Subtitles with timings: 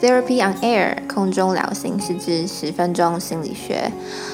[0.00, 3.92] Therapy on Air 空中聊心室之十分钟心理学。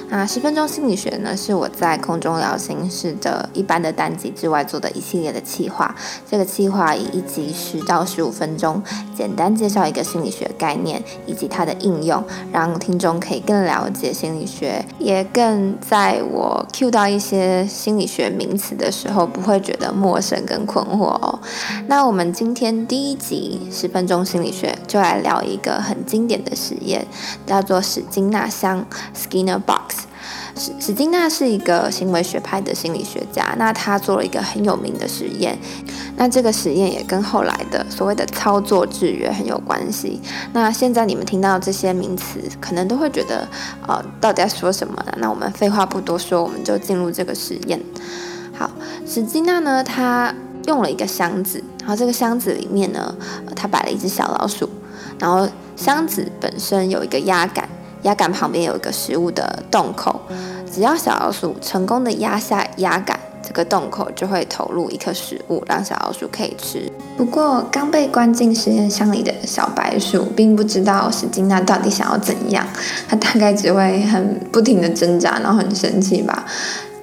[0.08, 5.92] 那十分钟心理学呢，是我在空中聊心室的一般的单集之外做的一系列的企划。
[6.30, 8.80] 这个企划以一集十到十五分钟，
[9.12, 21.40] 简单介绍一个心理学概念以及它的应用，让听众可以更了解心理学，也更在我 cue 到一些心理学名词的时候，不会觉得陌生跟困惑哦。
[21.88, 25.56] 那我们今天第一集十分钟心理学就来聊一。
[25.56, 27.06] 个很经典的实验
[27.46, 30.06] 叫做史金纳箱 （Skinner Box）。
[30.58, 35.58] 史史金纳是一个行为学派的心理学家，那他做了一个很有名的实验。
[36.16, 40.20] 那这个实验也跟后来的所谓的操作制约很有关系。
[40.54, 43.46] 那现在你们听到这些名词，可能都会觉得，
[43.86, 45.12] 呃，到底在说什么呢？
[45.18, 47.78] 那我们废话不多说，我们就进入这个实验。
[48.54, 48.70] 好，
[49.06, 50.34] 史金纳呢，他
[50.66, 53.14] 用了一个箱子，然后这个箱子里面呢，
[53.54, 54.68] 他摆了一只小老鼠。
[55.18, 55.46] 然后
[55.76, 57.68] 箱子本身有一个压杆，
[58.02, 60.20] 压杆旁边有一个食物的洞口，
[60.72, 66.90] 只要小老鼠成功的压下压杆，这个洞口就会投入一颗食物，让小老鼠可以吃。
[67.16, 72.66] 不过刚被关进实验箱里的小白鼠并不知道史金纳到底想要怎样，
[73.06, 76.44] 它大概只会很不停的挣扎，然后很生气吧。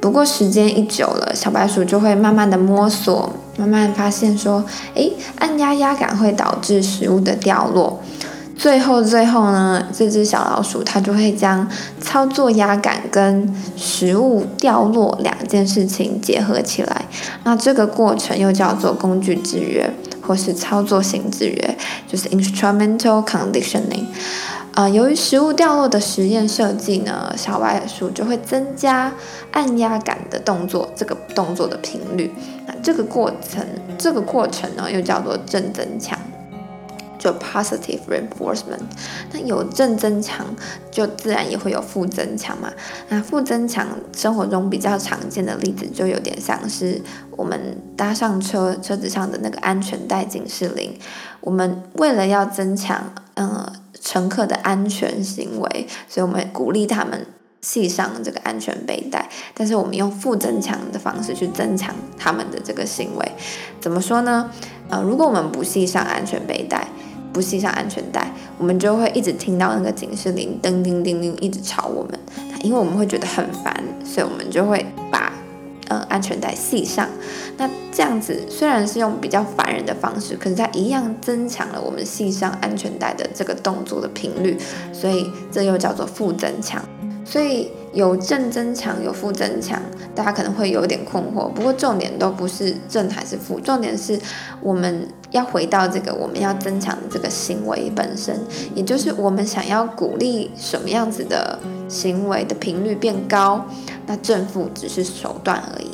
[0.02, 4.62] 不过时间一久了，小白鼠就会慢慢的摸索，慢慢发现说，
[4.96, 8.02] 诶，按压压杆会导致食物的掉落。
[8.56, 11.68] 最后最后呢，这只小老鼠它就会将
[12.00, 17.06] 操作压杆跟食物掉落两件事情结合起来。
[17.44, 19.90] 那这个过程又叫做工具制约，
[20.22, 24.06] 或是操作型制约，就是 instrumental conditioning。
[24.76, 29.12] 呃，由于食物掉落的实验设计呢，小白鼠就会增加
[29.52, 32.34] 按压杆的动作，这个动作的频率。
[32.66, 33.64] 那这个过程，
[34.00, 36.18] 这个过程呢，又叫做正增强，
[37.24, 38.82] 就 positive reinforcement。
[39.32, 40.46] 那有正增强，
[40.92, 42.70] 就自然也会有负增强嘛。
[43.08, 47.02] 那负增强，生活中比较常见的例子，就有点像是
[47.32, 50.94] 我们搭上车，车子上的那个安全带警示铃。
[51.40, 53.74] 我们为了要增强，嗯、呃。
[54.02, 57.26] 乘客的安全行为，所以我们鼓励他们
[57.62, 59.30] 系上这个安全背带。
[59.54, 63.32] 但是我们用负增强的方式去增强他们的这个行为，
[63.80, 64.52] 怎么说呢？
[64.90, 66.86] 呃，如果我们不系上安全背带，
[67.34, 72.20] 不系上安全带，我们就会一直听到那个警示铃叮叮叮叮一直吵我们，
[72.64, 75.34] 因为我们会觉得很烦，所以我们就会把。
[75.90, 77.10] 呃，安全带系上，
[77.58, 84.58] 那这样子虽然是用比较烦人的方式，可是它一样增强了我们系上安全带的这个动作的频率，
[84.94, 86.82] 所以这又叫做负增强。
[87.26, 89.80] 所以有正增强，有负增强，
[90.16, 91.48] 大家可能会有点困惑。
[91.50, 94.20] 不过重点都不是正还是负，重点是
[94.62, 98.38] 我们要回到这个我们要增强的这个行为本身，
[98.74, 103.64] 也就是我们想要鼓励什么样子的行为的频率变高，
[104.08, 105.93] 那正负只是手段而已。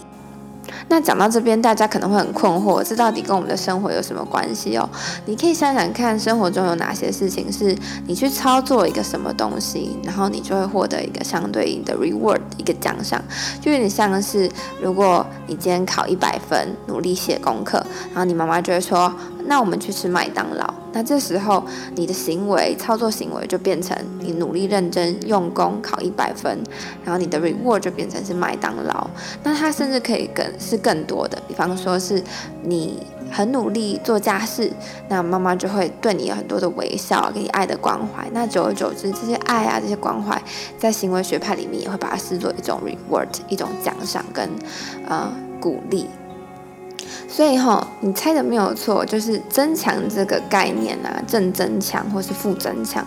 [0.90, 4.90] 那讲到这边，大家可能会很困惑，这到底跟我们的生活有什么关系哦？
[5.26, 7.76] 你可以想想看，生活中有哪些事情是
[8.08, 13.24] 你去操作一个什么东西，然后你就会获得一个相对应的 reward，一个奖赏，
[13.62, 14.50] 就有点像是
[14.82, 17.78] 如果你今天考一百分，努力写功课，
[18.10, 19.14] 然后你妈妈就会说，
[19.50, 20.74] 那我们去吃麦当劳。
[20.94, 21.64] 那这时候
[21.96, 26.58] 你的行为操作行为就变成你努力认真用功考一百分，
[27.04, 29.10] 然后你的 reward 就变成是麦当劳。
[29.44, 32.24] 那它甚至可以更是更多的，比方说是
[32.62, 34.72] 你很努力做家事，
[35.08, 38.30] 那妈妈就会对你有很多的微笑，给你爱的关怀。
[38.32, 40.40] 那久而久之，这些爱啊这些关怀，
[40.78, 44.48] 在行为学派里面也会把它视作一种 reward，一种奖赏跟
[45.08, 46.08] 呃鼓励。
[47.30, 53.06] 所以哈，你猜的没有错，就是增强这个概念啊，正增强或是负增强，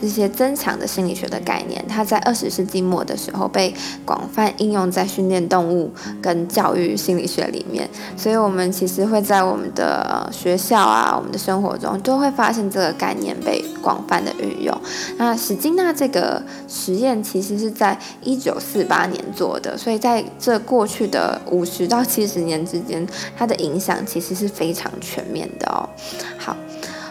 [0.00, 3.74] 这些增强的心理学的概念，它在二十世纪末的时候被
[4.04, 5.90] 广泛应用在训练动物
[6.20, 7.88] 跟教育心理学里面。
[8.16, 14.80] 所以，我们其实会在我们的学校啊，我们的生活中，都会发现这个概念被广泛的运用。
[15.16, 25.88] 那史金纳这个实验其实是在一九四八年做的，所以在这过去的五十到七十年之间，它的影响其实是非常全面的哦。
[26.36, 26.56] 好，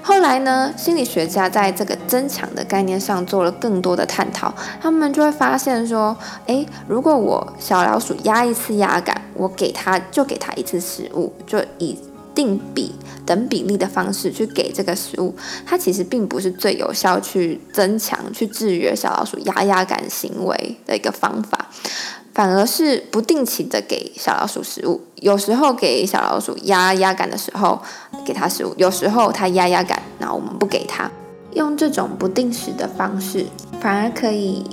[0.04, 6.16] 后来呢，心理学家在这个增强的概念上做了更多的探讨，他们就会发现说，
[6.48, 11.98] 诶，如果我小老鼠压一次压杆，我给它就给它一次食物，就以
[12.34, 12.96] 定比
[13.26, 21.68] 等比例的方式去给这个食物，它其实并不是最有效去增强、去制约小老鼠压压杆行为的一个方法。
[22.34, 27.82] 反而是不定期的给小老鼠食物，有时候给小老鼠压压杆的时候
[28.26, 31.10] 给它食物，有时候它压压杆，那我们不给它。
[31.54, 33.46] 用这种不定时的方式，
[33.82, 34.64] 反而可以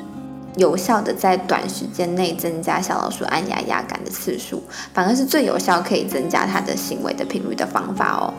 [0.55, 4.63] 有效的在短时间内增加小老鼠按压压杆的次数，
[4.95, 8.33] 反而是最有效可以增加它的行为的频率的方法哦。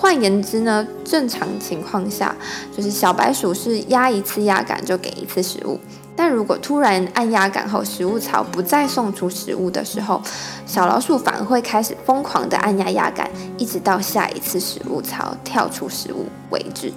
[0.00, 2.34] 换言之呢，正常情况下，
[2.74, 5.78] 就是小白鼠是压一次压杆就给一次食物。
[6.16, 10.22] 但如果突然按压杆后，食物槽不再送出食物的时候，
[10.64, 16.90] 小老鼠反而会开始疯狂的按压压杆，一直到下一次食物槽跳出食物为止。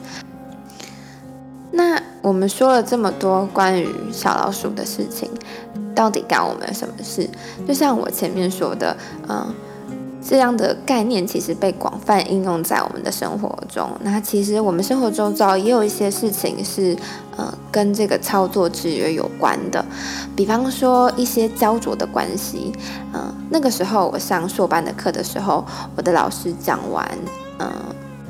[1.71, 5.29] 那我们说了这么多关于小老鼠的事情，
[5.93, 7.29] 到底干我们什么事？
[7.67, 8.95] 就像我前面说的，
[9.27, 9.53] 嗯。
[10.25, 13.89] 这样的概念其实被广泛应用在我们的生活中。
[14.01, 16.95] 那其实我们生活中遭也有一些事情是，
[17.35, 19.83] 呃，跟这个操作制约有关的。
[20.35, 22.71] 比方说一些焦灼的关系。
[23.13, 25.63] 嗯、那个时候我上硕班的课的时候，
[25.95, 27.07] 我的老师讲完，
[27.59, 27.69] 嗯、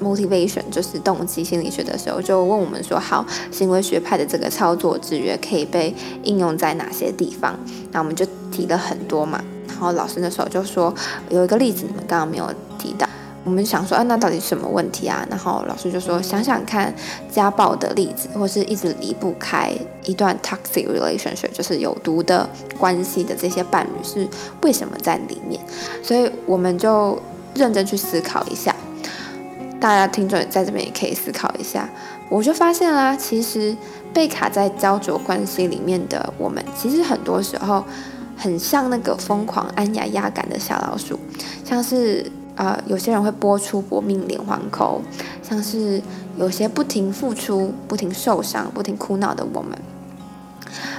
[0.02, 7.58] ，motivation 就是动机心理学的时候，就问我们说，好，行为学派的这个操作制约可以被应用在哪些地方？
[7.92, 9.42] 那我们就提了很多嘛。
[9.74, 10.94] 然后老师那时候就说，
[11.30, 13.08] 有一个例子你们刚刚没有提到，
[13.44, 15.26] 我们想说，啊，那到底什么问题啊？
[15.30, 16.94] 然后老师就说，想想看
[17.30, 19.74] 家暴的例子，或是一直离不开
[20.06, 22.48] 一段 toxic relationship，就是有毒的
[22.78, 24.26] 关系的这些伴侣是
[24.62, 25.60] 为什么在里面？
[26.02, 27.20] 所以我们就
[27.56, 28.74] 认真去思考一下，
[29.82, 31.90] 大家听众在这边也可以思考一下。
[32.30, 33.76] 我就发现啦，其实
[34.14, 37.84] 被卡在焦灼关系里面的我们，其实很多时候。
[38.44, 41.18] 很像那个疯狂按压压杆的小老鼠，
[41.64, 45.02] 像是呃有些人会拨出搏命连环扣，
[45.42, 46.02] 像是
[46.36, 49.72] 有些不停付出、不停受伤、不停哭闹的我们，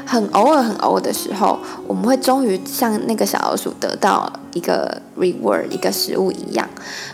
[0.07, 6.67] 很偶尔、很偶尔的时候，我们会终于像那个小老鼠得到一个 reward、一个食物一样，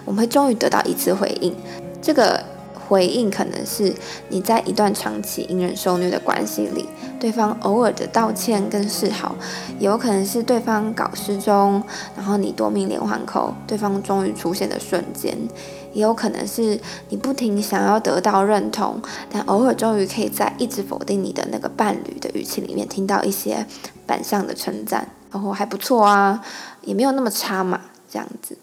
[0.05, 1.53] 我们会终于得到一次回应，
[2.01, 2.41] 这个。
[2.91, 3.95] 回应可能是
[4.31, 6.89] 你在一段长期隐忍受虐的关系里，
[7.21, 9.37] 对方偶尔的道歉跟示好，
[9.79, 11.81] 也有可能是对方搞失踪，
[12.17, 15.39] 然后你夺命连环扣，对方终于出现的瞬间，
[15.93, 19.01] 也有可能是你不停想要得到认同，
[19.31, 23.65] 但偶尔终于可以在一直否定你的那个伴侣的语气里面听到一些
[24.09, 26.45] 反向的称赞，然后还不错啊，
[26.83, 28.59] 也没有那么差嘛，这样子。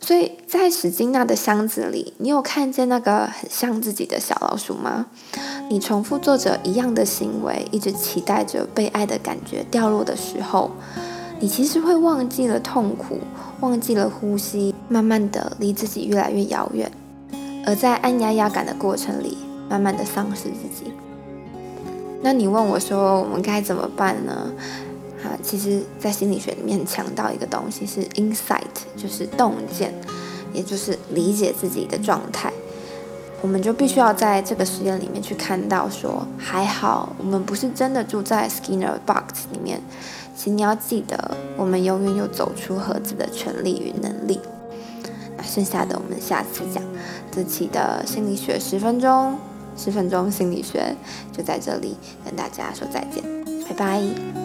[0.00, 5.06] 所以在史金纳的箱子里，你有看见那个很像自己的小老鼠吗？
[5.68, 10.70] 你重复做着一样的行为，一直期待着被爱的感觉掉落的时候，
[11.38, 13.18] 你其实会忘记了痛苦，
[13.60, 16.90] 忘记了呼吸，慢慢的离自己越来越遥远，
[17.66, 19.36] 而在按压压杆的过程里，
[19.68, 20.90] 慢慢的丧失自己。
[22.22, 24.50] 那你问我说，我们该怎么办呢？
[25.22, 28.60] 啊，其实，在心理学里面强调一个东西是 insight，
[28.96, 29.92] 就是洞见，
[30.52, 32.52] 也就是理解自己的状态。
[33.42, 39.80] 我们就必须要在这个实验里面去看到说，还好，我们不是真的住在 Skinner box 里面。
[40.36, 44.40] 请你要记得，我们永远有走出盒子的权利与能力。
[45.36, 46.82] 那剩下的，我们下次讲。
[47.30, 49.36] 这期的心理学十分钟，
[49.76, 50.96] 十分钟心理学
[51.32, 53.22] 就在这里跟大家说再见，
[53.68, 54.39] 拜拜。